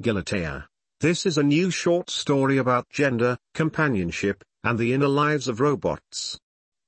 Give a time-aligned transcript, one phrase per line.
[0.00, 0.64] Galatea.
[1.00, 6.38] This is a new short story about gender, companionship, and the inner lives of robots.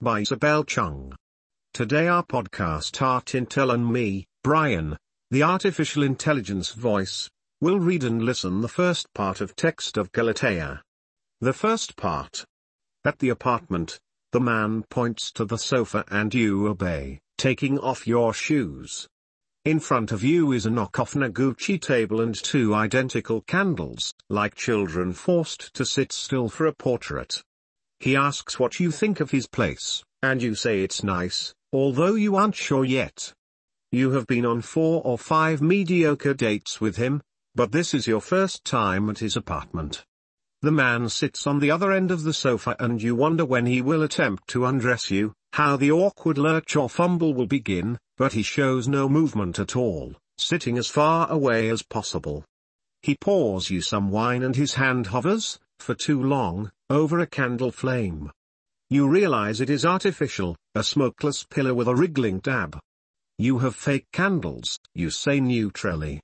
[0.00, 1.12] By Ysabelle Cheung.
[1.74, 4.96] Today our podcast Art Intel and me, Brian,
[5.32, 7.28] the artificial intelligence voice,
[7.60, 10.80] will read and listen the first part of text of Galatea.
[11.40, 12.44] The first part.
[13.04, 13.98] At the apartment,
[14.30, 19.08] the man points to the sofa and you obey, taking off your shoes.
[19.64, 25.12] In front of you is a knockoff Noguchi table and two identical candles, like children
[25.12, 27.44] forced to sit still for a portrait.
[28.00, 32.34] He asks what you think of his place, and you say it's nice, although you
[32.34, 33.32] aren't sure yet.
[33.92, 37.22] You have been on four or five mediocre dates with him,
[37.54, 40.04] but this is your first time at his apartment.
[40.62, 43.80] The man sits on the other end of the sofa and you wonder when he
[43.80, 48.42] will attempt to undress you, how the awkward lurch or fumble will begin, but he
[48.42, 52.44] shows no movement at all, sitting as far away as possible.
[53.02, 57.72] He pours you some wine and his hand hovers, for too long, over a candle
[57.72, 58.30] flame.
[58.88, 62.78] You realize it is artificial, a smokeless pillar with a wriggling dab.
[63.38, 66.20] You have fake candles, you say neutrally.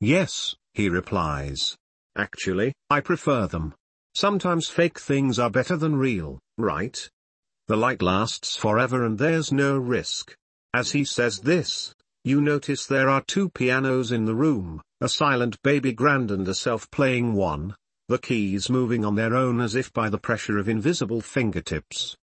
[0.00, 1.76] Yes, he replies.
[2.16, 3.74] Actually, I prefer them.
[4.14, 7.08] Sometimes fake things are better than real, right?
[7.66, 10.36] The light lasts forever and there's no risk.
[10.74, 15.62] As he says this, you notice there are two pianos in the room, a silent
[15.62, 17.74] baby grand and a self-playing one,
[18.08, 22.16] the keys moving on their own as if by the pressure of invisible fingertips.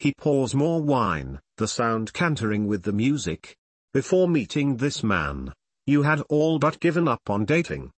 [0.00, 3.56] He pours more wine, the sound cantering with the music.
[3.94, 5.52] Before meeting this man,
[5.86, 7.92] you had all but given up on dating.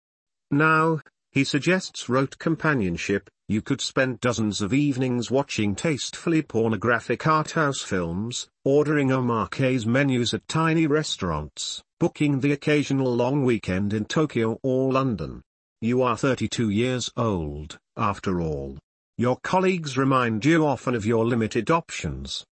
[0.49, 0.99] Now,
[1.31, 7.81] he suggests rote companionship, you could spend dozens of evenings watching tastefully pornographic art house
[7.81, 14.93] films, ordering omakase menus at tiny restaurants, booking the occasional long weekend in Tokyo or
[14.93, 15.41] London.
[15.81, 18.77] You are 32 years old, after all.
[19.17, 22.45] Your colleagues remind you often of your limited options.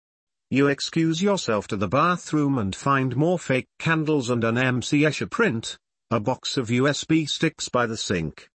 [0.52, 5.32] You excuse yourself to the bathroom and find more fake candles and an MC Escher
[5.32, 5.78] print,
[6.12, 8.50] a box of USB sticks by the sink.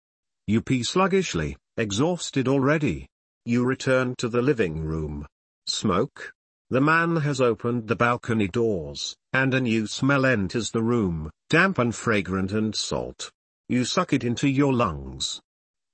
[0.47, 3.07] You pee sluggishly, exhausted already.
[3.45, 5.27] You return to the living room.
[5.67, 6.33] Smoke?
[6.71, 11.79] The man has opened the balcony doors, and a new smell enters the room, damp
[11.79, 13.31] and fragrant and salt.
[13.69, 15.41] You suck it into your lungs.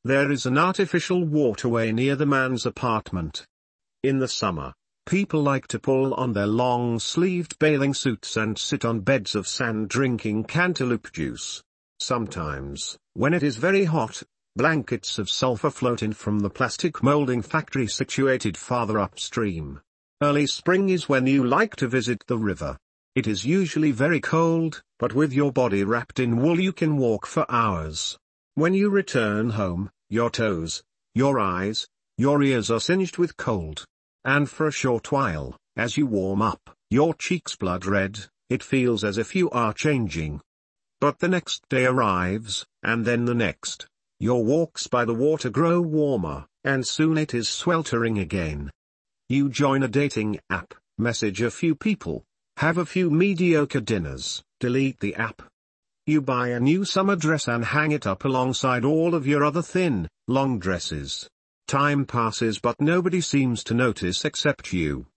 [0.04, 3.44] There is an artificial waterway near the man's apartment.
[4.02, 4.72] In the summer,
[5.06, 9.88] people like to pull on their long-sleeved bathing suits and sit on beds of sand
[9.88, 11.62] drinking cantaloupe juice.
[12.00, 14.22] Sometimes, when it is very hot,
[14.56, 19.80] blankets of sulfur float in from the plastic molding factory situated farther upstream.
[20.22, 22.78] Early spring is when you like to visit the river.
[23.14, 27.26] It is usually very cold, but with your body wrapped in wool you can walk
[27.26, 28.16] for hours.
[28.54, 30.82] When you return home, your toes,
[31.14, 31.86] your eyes,
[32.16, 33.84] your ears are singed with cold.
[34.24, 38.18] And for a short while, as you warm up, your cheeks blood red,
[38.48, 40.40] it feels as if you are changing.
[40.98, 43.86] But the next day arrives, and then the next.
[44.18, 48.70] Your walks by the water grow warmer, and soon it is sweltering again.
[49.28, 52.24] You join a dating app, message a few people,
[52.56, 55.42] have a few mediocre dinners, delete the app.
[56.06, 59.60] You buy a new summer dress and hang it up alongside all of your other
[59.60, 61.28] thin, long dresses.
[61.68, 65.08] Time passes but nobody seems to notice except you.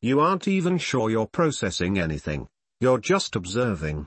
[0.00, 2.48] You aren't even sure you're processing anything,
[2.80, 4.06] you're just observing.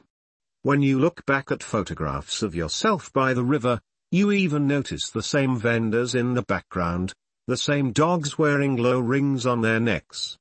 [0.63, 5.23] When you look back at photographs of yourself by the river, you even notice the
[5.23, 7.13] same vendors in the background,
[7.47, 10.38] the same dogs wearing glow rings on their necks.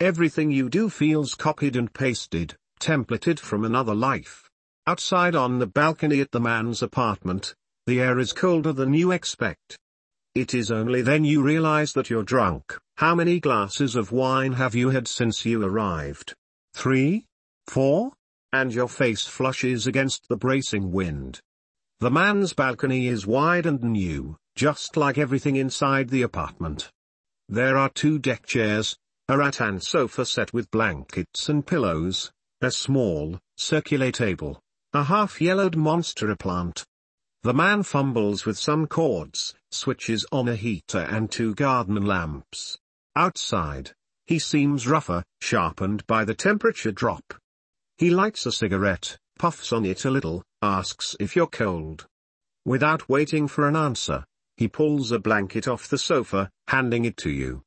[0.00, 4.50] Everything you do feels copied and pasted, templated from another life.
[4.86, 7.54] Outside on the balcony at the man's apartment,
[7.86, 9.78] the air is colder than you expect.
[10.34, 12.76] It is only then you realize that you're drunk.
[12.96, 16.34] How many glasses of wine have you had since you arrived?
[16.74, 17.24] Three?
[17.66, 18.12] Four?
[18.52, 21.40] And your face flushes against the bracing wind.
[21.98, 26.90] The man's balcony is wide and new, just like everything inside the apartment.
[27.48, 28.98] There are two deck chairs,
[29.28, 34.60] a rattan sofa set with blankets and pillows, a small, circular table,
[34.92, 36.84] a half-yellowed monstera plant.
[37.42, 42.76] The man fumbles with some cords, switches on a heater and two garden lamps.
[43.14, 43.92] Outside,
[44.26, 47.34] he seems rougher, sharpened by the temperature drop.
[47.96, 52.06] He lights a cigarette, puffs on it a little, asks if you're cold.
[52.64, 54.24] Without waiting for an answer,
[54.56, 57.62] he pulls a blanket off the sofa, handing it to you.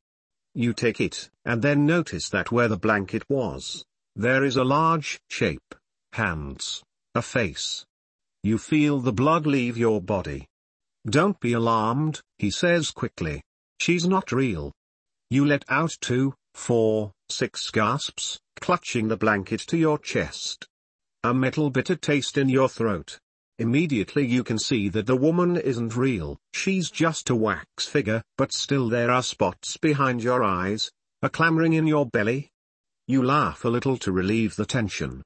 [0.55, 5.19] You take it, and then notice that where the blanket was, there is a large
[5.29, 5.75] shape,
[6.13, 6.83] hands,
[7.15, 7.85] a face.
[8.43, 10.47] You feel the blood leave your body.
[11.05, 13.41] Don't be alarmed, he says quickly.
[13.79, 14.73] She's not real.
[15.29, 20.67] You let out two, four, six gasps, clutching the blanket to your chest.
[21.25, 23.19] A metal bitter taste in your throat.
[23.57, 28.53] Immediately you can see that the woman isn't real, she's just a wax figure, but
[28.53, 30.89] still there are spots behind your eyes,
[31.21, 32.51] a clamoring in your belly.
[33.05, 35.21] You laugh a little to relieve the tension.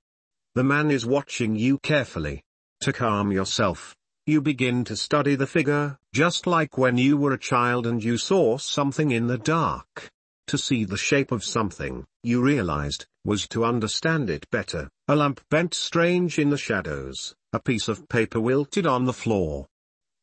[0.56, 2.42] The man is watching you carefully.
[2.82, 7.38] To calm yourself, you begin to study the figure, just like when you were a
[7.38, 10.10] child and you saw something in the dark.
[10.48, 14.90] To see the shape of something, you realized, was to understand it better.
[15.08, 19.68] A lamp bent strange in the shadows, a piece of paper wilted on the floor.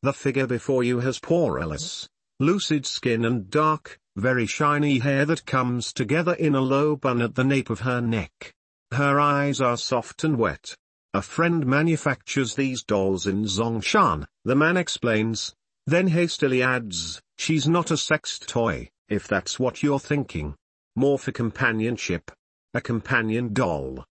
[0.03, 2.09] The figure before you has poreless,
[2.39, 7.35] lucid skin and dark, very shiny hair that comes together in a low bun at
[7.35, 8.55] the nape of her neck.
[8.93, 10.75] Her eyes are soft and wet.
[11.13, 15.55] A friend manufactures these dolls in Zhongshan, the man explains,
[15.87, 20.55] then hastily adds, she's not a sex toy, if that's what you're thinking.
[20.97, 22.31] More for companionship.
[22.73, 24.05] A companion doll.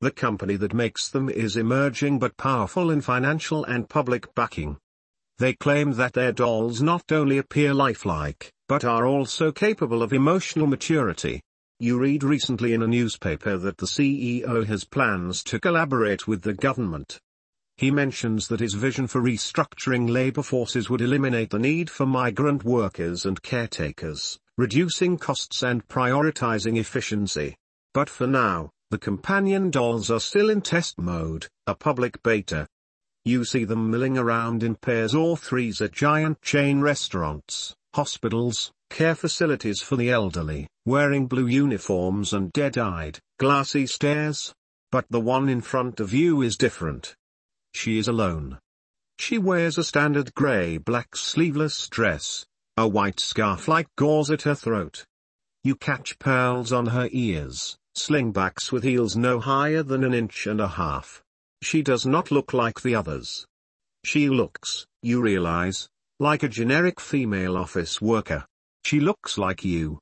[0.00, 4.78] The company that makes them is emerging but powerful in financial and public backing.
[5.38, 10.66] They claim that their dolls not only appear lifelike, but are also capable of emotional
[10.66, 11.42] maturity.
[11.80, 16.54] You read recently in a newspaper that the CEO has plans to collaborate with the
[16.54, 17.20] government.
[17.78, 22.64] He mentions that his vision for restructuring labor forces would eliminate the need for migrant
[22.64, 27.56] workers and caretakers, reducing costs and prioritizing efficiency.
[27.94, 32.66] But for now, the companion dolls are still in test mode, a public beta.
[33.24, 39.14] You see them milling around in pairs or threes at giant chain restaurants, hospitals, care
[39.14, 44.52] facilities for the elderly, wearing blue uniforms and dead-eyed, glassy stares.
[44.90, 47.14] But the one in front of you is different.
[47.78, 48.58] She is alone.
[49.20, 52.44] She wears a standard grey-black sleeveless dress,
[52.76, 55.04] a white scarf like gauze at her throat.
[55.62, 60.60] You catch pearls on her ears, slingbacks with heels no higher than an inch and
[60.60, 61.22] a half.
[61.62, 63.46] She does not look like the others.
[64.04, 65.88] She looks, you realize,
[66.18, 68.44] like a generic female office worker.
[68.84, 70.00] She looks like you.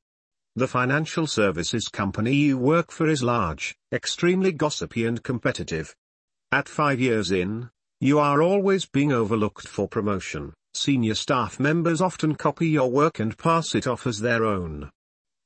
[0.54, 5.94] The financial services company you work for is large, extremely gossipy and competitive.
[6.56, 7.68] At five years in,
[8.00, 10.54] you are always being overlooked for promotion.
[10.72, 14.90] Senior staff members often copy your work and pass it off as their own.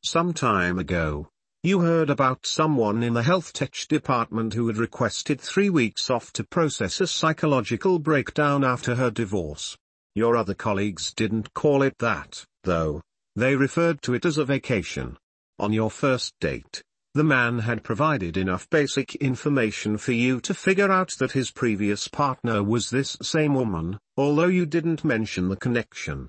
[0.04, 1.28] Some time ago,
[1.64, 6.32] you heard about someone in the health tech department who had requested three weeks off
[6.34, 9.76] to process a psychological breakdown after her divorce.
[10.14, 13.02] Your other colleagues didn't call it that, though.
[13.34, 15.16] They referred to it as a vacation.
[15.58, 16.84] On your first date,
[17.14, 22.06] the man had provided enough basic information for you to figure out that his previous
[22.06, 26.28] partner was this same woman, although you didn't mention the connection.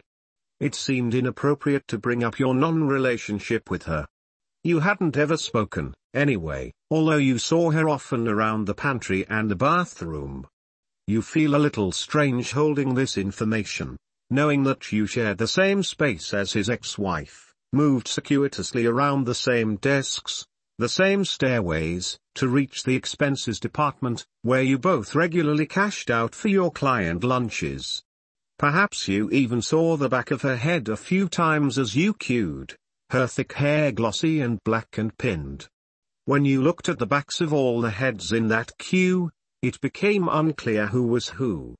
[0.60, 4.07] It seemed inappropriate to bring up your non-relationship with her.
[4.63, 9.56] You hadn't ever spoken, anyway, although you saw her often around the pantry and the
[9.56, 10.48] bathroom.
[11.06, 13.98] You feel a little strange holding this information,
[14.31, 19.75] knowing that you shared the same space as his ex-wife, moved circuitously around the same
[19.75, 20.45] desks,
[20.81, 26.48] the same stairways, to reach the expenses department, where you both regularly cashed out for
[26.48, 28.01] your client lunches.
[28.57, 32.75] Perhaps you even saw the back of her head a few times as you queued
[33.12, 35.67] her thick hair glossy and black and pinned.
[36.25, 39.29] When you looked at the backs of all the heads in that queue,
[39.62, 41.75] it became unclear who was who.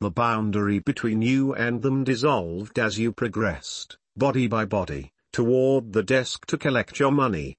[0.00, 6.02] The boundary between you and them dissolved as you progressed, body by body, toward the
[6.02, 7.56] desk to collect your money.